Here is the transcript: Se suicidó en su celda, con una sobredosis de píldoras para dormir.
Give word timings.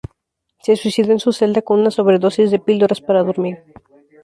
Se 0.63 0.75
suicidó 0.77 1.11
en 1.11 1.19
su 1.19 1.31
celda, 1.31 1.61
con 1.61 1.79
una 1.79 1.91
sobredosis 1.91 2.49
de 2.49 2.57
píldoras 2.57 3.01
para 3.01 3.21
dormir. 3.21 3.59